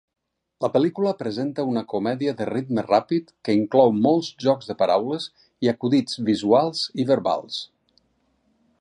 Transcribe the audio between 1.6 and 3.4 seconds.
una comèdia de ritme ràpid